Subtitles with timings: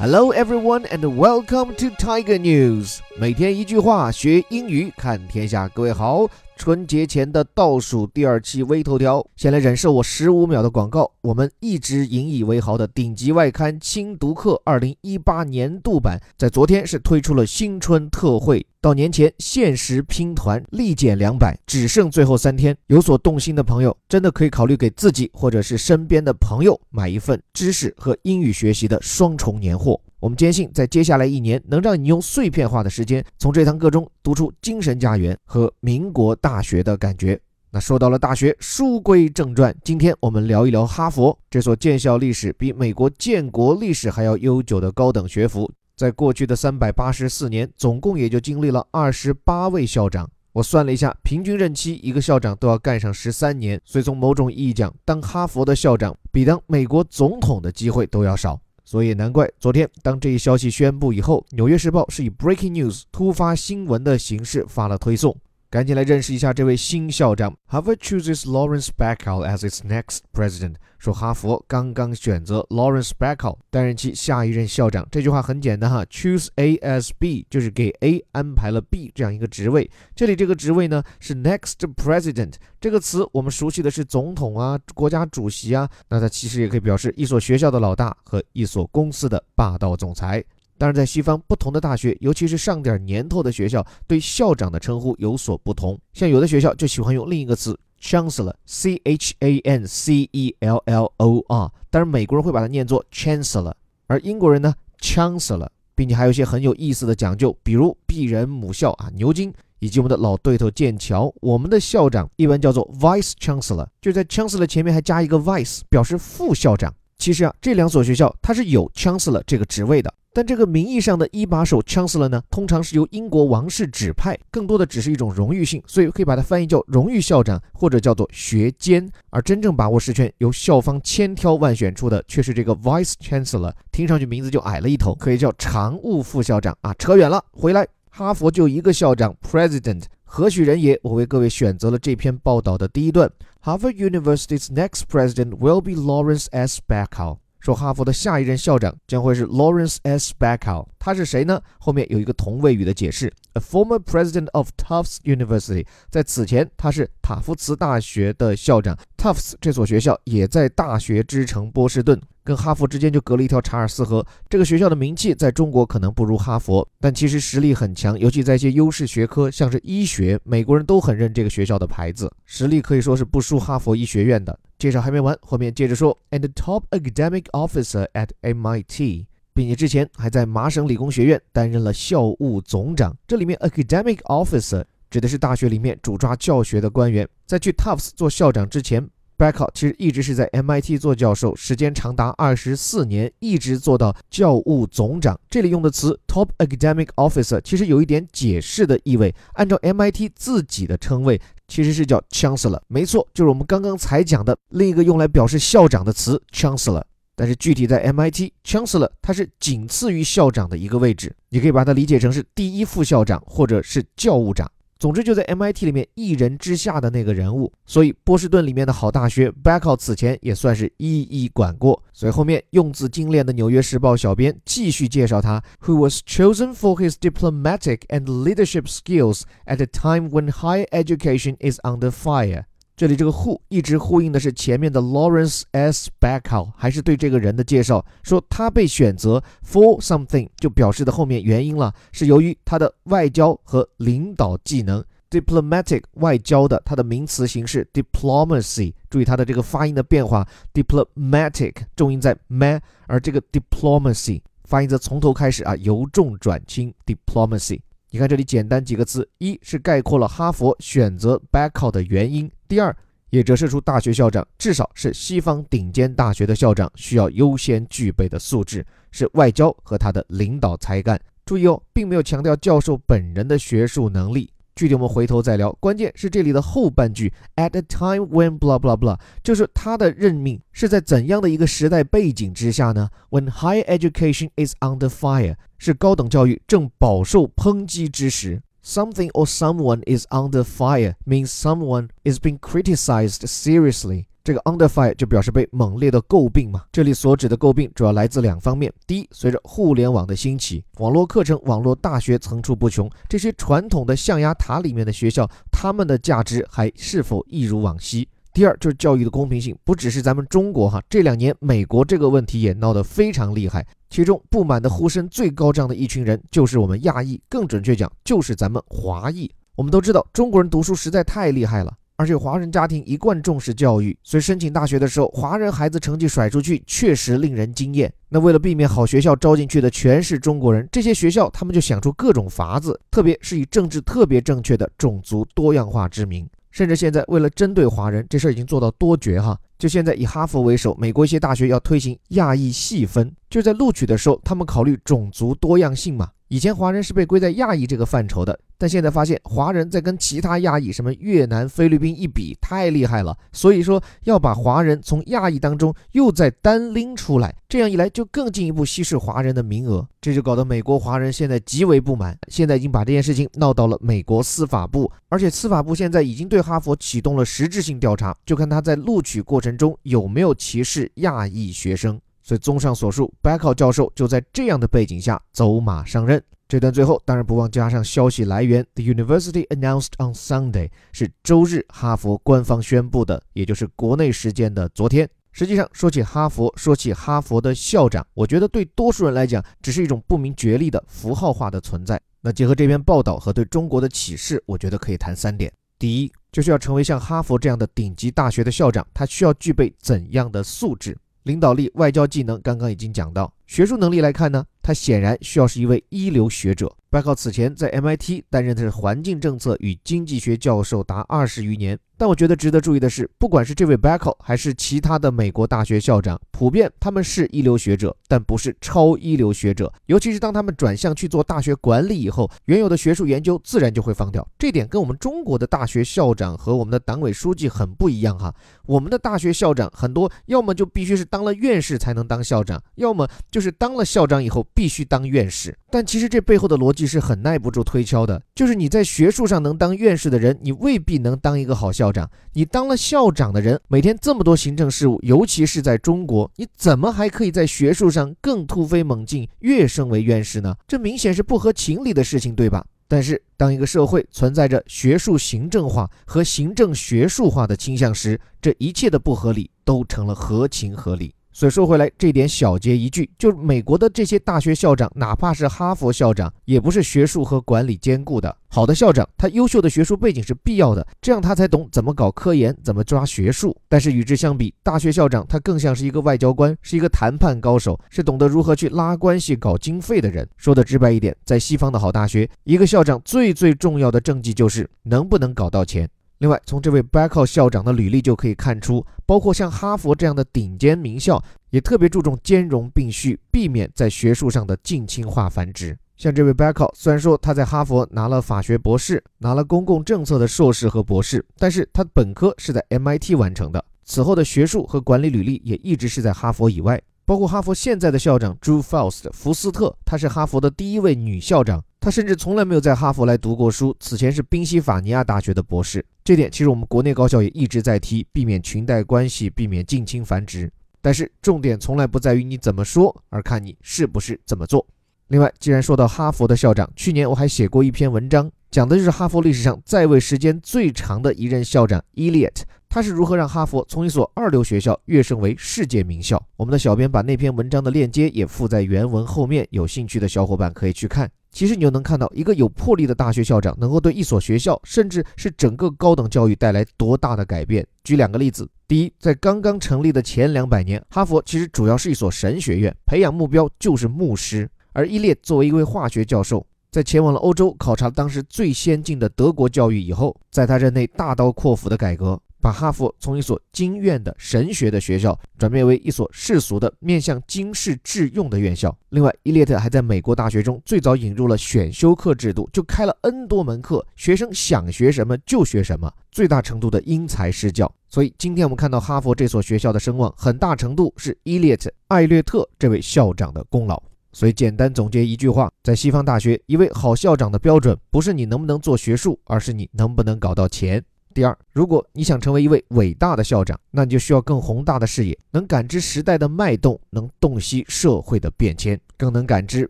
[0.00, 2.98] Hello everyone and welcome to Tiger News。
[3.16, 5.68] 每天一句话，学英语看天下。
[5.68, 6.28] 各位好，
[6.61, 11.11] 春节前的倒数第二期微头条，先来忍受我十五秒的广告。
[11.21, 22.77] 我们一直引以为豪的顶级外刊《轻读课》二零一八年度版，在昨天是推出了新春特惠，到年前限时拼团，立减两百，只剩最后三天。
[22.85, 29.99] 有所动心的朋友，真的可以考虑给自己或者是身边的朋友买一份知识和英语学习的双重年货。
[30.21, 37.41] 我们坚信，在接下来一年，能让你用碎片化的时间，从这堂课中读出精神家园和民国大学的感觉。
[37.71, 45.71] 那说到了大学，书归正传，今天我们聊一聊哈佛这所建校历史比美国建国历史还要悠久的高等学府。
[45.95, 50.29] 在过去的三百八十四年，总共也就经历了二十八位校长。
[50.51, 58.59] 我算了一下，平均任期一个校长都要干上十三年，所以从某种意义讲，当哈佛的校长比当美国总统的机会都要少。
[58.91, 65.33] 所以难怪昨天当这一消息宣布以后，《纽约时报》是以 breaking news 突发新闻的形式发了推送。
[65.71, 67.55] 赶紧来认识一下这位新校长。
[67.69, 70.75] Harvard chooses Lawrence Bacow as its next president。
[70.99, 75.07] 说哈佛刚刚选择 Lawrence Bacow 担任其下一任校长。
[75.09, 79.89] 这句话很简单哈，choose A as B 就是给 A 安排了 B 这样一个职位。
[80.13, 90.43] 这里这个职位呢是 next president 这个词，我们熟悉的是总统啊、国家主席啊，那它其实也可以表示一所学校的老大和一所公司的霸道总裁。
[90.81, 95.95] 当然，在西方不同的大学，尤其是上点年头的学校，对校长的称呼有所不同。
[96.11, 101.71] 像有的学校就喜欢用另一个词，chancellor，c h a n c e l l o r。
[101.91, 103.71] 当然，美国人会把它念作 chancellor，
[104.07, 116.91] 而英国人呢，chancellor，并且还有一些很有意思的讲究，比如鄙人母校啊，牛津，以及我们的老对头剑桥，我们的校长一般叫做 vice chancellor，就在 chancellor 前面还加一个 vice，表示副校长。
[117.21, 120.11] 其实啊，这两所学校它是有 chancellor 这个职位的。
[120.33, 129.07] 但这个名义上的一把手 chancellor 呢，通常是由英国王室指派，更多的只是一种荣誉性，所以可以把它翻译叫荣誉校长或者叫做学监。
[129.29, 136.91] 而真正把握实权，由校方千挑万选出的，却是这个 vice chancellor，听上去名字就矮了一头，可以叫常务副校长啊。
[136.95, 140.98] 扯远了，回来，哈佛就一个校长 president，何许人也？
[141.02, 143.30] 我为各位选择了这篇报道的第一段：
[143.62, 146.80] Harvard University's next president will be Lawrence S.
[146.86, 147.38] Bacow。
[147.61, 150.33] 说哈佛的下一任校长将会是 Lawrence S.
[150.37, 151.61] Bacow，他是谁呢？
[151.77, 158.97] 后面有一个同位语的解释，a former president of Tufts University，在此前他是塔夫茨大学的校长。
[159.15, 164.25] Tufts 这所学校也在大学之城波士顿，跟哈佛之间就隔了一条查尔斯河。
[164.49, 174.57] 这个学校的名气在中国可能不如哈佛，但其实实力很强，尤其在一些优势学科，像是医学，美国人都很认这个学校的牌子，实力可以说是不输哈佛医学院的。
[174.81, 183.15] 介绍还没完，后面接着说，and top academic officer at MIT，并且之前还在麻省理工学院担任了校务总长。
[183.27, 187.29] 这里面 academic officer 指的是大学里面主抓教学的官员。
[187.45, 189.07] 在去 Tufts 做校长之前。
[189.41, 195.35] Bacow 其实一直是在 MIT 做教授，时间长达二十四年，一直做到教务总长。
[195.49, 199.33] 这里用的词 top academic officer 其实有一点解释的意味。
[199.53, 207.01] 按照 MIT 自己的称谓，其实是叫 chancellor，没错，就是我们刚刚才讲的另一个用来表示校长的词 chancellor。
[207.35, 214.71] 但是具体在 MIT，chancellor 它是仅次于校长的一个位置，你可以把它理解成是第一副校长或者是教务长。
[215.01, 222.03] 总之就在 MIT 里面一人之下的那个人物，所以波士顿里面的好大学 Bacow 此前也算是一一管过。
[222.13, 231.79] 所以后面用字精炼的《纽约时报》小编继续介绍他，Who was chosen for his diplomatic and leadership skills at a time when higher education is
[231.79, 232.65] under fire。
[232.95, 236.09] 这里这个 who 一直呼应的是前面的 Lawrence S.
[236.19, 257.79] Bacow，还是对这个人的介绍，说他被选择 for something，就表示的后面原因了，是由于他的外交和领导技能，diplomatic 外交的，它的名词形式 diplomacy，注意它的这个发音的变化，diplomatic 重音在 ma，而这个 diplomacy 发音则从头开始啊，由重转轻，diplomacy。
[258.13, 262.51] 你看这里简单几个字，一是概括了哈佛选择 b a c k o u t 的原因。
[262.67, 262.93] 第二，
[263.29, 271.17] 也折射出大学校长至少是西方顶尖大学的校长需要优先具备的素质，是外交和他的领导才干。
[271.45, 274.51] 注意哦，并没有强调教授本人的学术能力。
[274.74, 275.72] 具体我们回头再聊。
[275.80, 283.08] 关键是这里的后半句，at a time when blah blah blah，就是他的任命是在怎样的一个时代背景之下呢？
[283.30, 288.62] When higher education is under fire，是高等教育正饱受抨击之时。
[288.84, 294.26] Something or someone is under fire means someone is being criticized seriously。
[294.43, 296.83] 这个 under fire 就表示被猛烈的诟病嘛。
[296.91, 308.27] 这里所指的诟病主要来自两方面：第一，随着互联网的兴起，网络课程、网络大学层出不穷，这些传统的象牙塔里面的学校，他们的价值还是否一如往昔？
[308.53, 319.49] 第二就是教育的公平性，不只是咱们中国哈，这两年美国这个问题也闹得非常厉害，其中不满的呼声最高涨的一群人就是我们亚裔，更准确讲就是咱们华裔。
[319.75, 328.13] 我们都知道中国人读书实在太厉害了，而且华人家庭一贯重视教育，所以申请大学的时候，华人孩子成绩甩出去确实令人惊艳。
[328.29, 336.47] 那为了避免好学校招进去的全是中国人，这些学校他们就想出各种法子，特别是以政治特别正确的种族多样化之名。
[336.69, 339.59] 甚至现在为了针对华人，这事儿已经做到多绝哈！
[339.79, 346.29] 就现在以哈佛为首，美国一些大学要推行亚裔细分，就在录取的时候，他们考虑种族多样性嘛。
[346.51, 353.33] 以前华人是被归在亚裔这个范畴的，但现在发现华人在跟其他亚裔，什么越南、菲律宾一比，太厉害了。
[353.53, 362.37] 所以说要把华人从亚裔当中又再单拎出来，这样一来就更进一步稀释华人的名额，这就搞得美国华人现在极为不满。
[362.49, 372.19] 现在已经把这件事情闹到了美国司法部，而且司法部现在已经对哈佛启动了实质性调查，就看他在录取过程中有没有歧视亚裔学生。
[372.41, 376.41] 所以，综上所述 b a c k 教授就在这样的背景下走马上任。
[376.67, 385.29] 这段最后当然不忘加上消息来源：The University announced on Sunday 是周日哈佛官方宣布的，也就是国内时间的昨天。
[385.51, 392.17] 实际上，说起哈佛，说起哈佛的校长，我觉得对多数人来讲，只是一种不明觉厉的符号化的存在。
[392.39, 401.17] 那结合这篇报道和对中国的启示，我觉得可以谈三点：第一，就是要成为像哈佛这样的顶级大学的校长，他需要具备怎样的素质？
[401.43, 403.51] 领导力、外交技能，刚刚已经讲到。
[403.65, 406.93] 学术能力来看呢，他显然需要是一位一流学者。
[407.09, 411.97] 拜考此前在 MIT 担任的是环境政策与经济学教授达二十余年。
[412.21, 419.91] 但我觉得值得注意的是，不管是这位 Backel 还是其他的美国大学校长，普遍他们是一流学者，但不是超一流学者。
[420.05, 424.47] 尤其是当他们转向去做大学管理以后，原有的学术研究自然就会放掉。
[424.59, 428.53] 这点跟我们中国的大学校长和我们的党委书记很不一样哈。
[428.85, 435.75] 我们的大学校长很多，要么就必须是当了院士才能当校长，要么就是当了校长以后必须当院士。
[435.89, 442.10] 但其实这背后的逻辑是很耐不住推敲的，就是你在学术上能当院士的人，你未必能当一个好校。
[442.11, 450.75] 长，你当了校长的人，每天这么多行政事务，尤其是在中国，你怎么还可以在学术上更突飞猛进，跃升为院士呢？
[450.87, 452.85] 这明显是不合情理的事情，对吧？
[453.07, 461.35] 但是，当一个社会存在着学术行政化和行政学术化的倾向时，这一切的不合理都成了合情合理。
[461.53, 468.55] 所以说回来，这点小结一句，就是美国的这些大学校长，哪怕是哈佛校长，也不是学术和管理兼顾的。
[468.69, 473.75] 好的校长，他优秀的学术背景是必要的，这样他才懂怎么搞科研，怎么抓学术。
[473.89, 480.47] 但是与之相比，大学校长他更像是一个外交官，是一个谈判高手，是懂得如何去拉关系、搞经费的人。
[480.55, 486.09] 说的直白一点，在西方的好大学，一个校长最最重要的政绩就是能不能搞到钱。
[486.41, 491.39] 另外，从这位 b a c k 校长的履历就可以看出，包括像哈佛这样的顶尖名校，
[491.69, 495.95] 也特别注重兼容并蓄，避免在学术上的近亲化繁殖。
[496.17, 506.99] 像这位 b a c k 虽然说他在哈佛拿了法学博士，拿了公共政策的硕士和博士，但是他本科是在 MIT 完成的，此后的学术和管理履历也一直是在哈佛以外。
[507.25, 511.83] 包括哈佛现在的校长 Drew Faust 福斯特，她是哈佛的第一位女校长。
[511.99, 516.03] 她甚至从来没有在哈佛来读过书，此前是宾夕法尼亚大学的博士。
[516.23, 520.71] 这点其实我们国内高校也一直在提，避免裙带关系，避免近亲繁殖。
[521.01, 524.85] 但是重点从来不在于你怎么说，而看你是不是怎么做。
[525.27, 536.41] 另外，既然说到哈佛的校长，去年我还写过一篇文章，讲的就是哈佛历史上在位时间最长的一任校长 Eliot，他是如何让哈佛从一所二流学校跃升为世界名校。
[536.55, 541.29] 我们的小编把那篇文章的链接也附在原文后面，有兴趣的小伙伴可以去看。
[541.51, 547.85] 其实你就能看到，一个有魄力的大学校长能够对一所学校，甚至是整个高等教育带来多大的改变。
[548.05, 554.69] 举两个例子：第一，在刚刚成立的前两百年，哈佛其实主要是一所神学院，培养目标就是牧师。
[554.93, 562.37] 而伊列作为一位化学教授，在前往了欧洲考察当时最先进的德国教育以后，在他任内大刀阔斧的改革。
[562.59, 568.95] 把哈佛从一所经院的神学的学校转变为一所世俗的面向经世致用的院校。
[569.09, 577.91] 另外，伊列特还在美国大学中最早引入了选修课制度，就开了 N 多门课，学生想学什么就学什么，最大程度的因材施教。
[578.09, 584.03] 所以，今天我们看到哈佛这所学校的声望，很大程度是伊列特艾略特这位校长的功劳。
[584.33, 591.03] 所以，简单总结一句话，在西方大学，一位好校长的标准不是你能不能做学术，而是你能不能搞到钱。
[591.33, 599.89] 第二，如果你想成为一位伟大的校长，那你就需要更宏大的视野，能感知时代的脉动，能洞悉社会的变迁，更能感知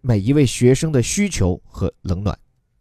[0.00, 2.36] 每一位学生的需求和冷暖。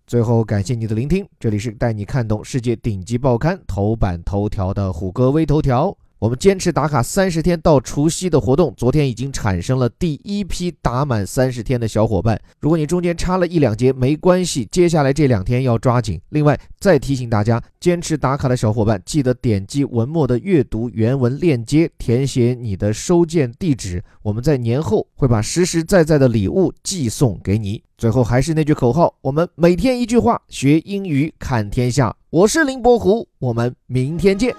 [0.07, 5.95] 最后，感谢你的聆听，这里是带你看懂世界顶级报刊头版头条的虎哥微头条。
[6.19, 12.39] 我们坚持打卡三十天到除夕的活动，昨天已经产生了第一批打满三十天的小伙伴。
[12.59, 16.19] 如果你中间差了一两节，没关系，接下来这两天要抓紧。
[16.29, 27.83] 另外，再提醒大家，坚持打卡的小伙伴，记得点击文末的阅读原文链接，填写你的收件地址，我们在年后会把实实在在的礼物寄送给你。
[27.95, 32.15] 最后还是那句口号，我们每天一句话，学英语看天下。
[32.31, 34.55] 我是林伯虎，我们明天见。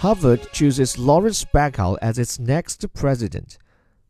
[0.00, 3.56] Harvard chooses Lawrence Bacow as its next president.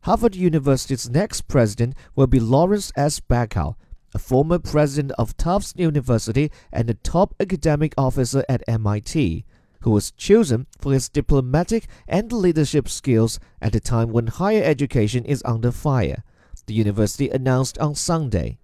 [0.01, 3.21] Harvard University's next president will be Lawrence S.
[3.21, 3.75] Bacow,
[4.13, 9.45] a former president of Tufts University and a top academic officer at MIT,
[9.81, 15.23] who was chosen for his diplomatic and leadership skills at a time when higher education
[15.23, 16.21] is under fire,
[16.65, 18.59] the university announced on Sunday.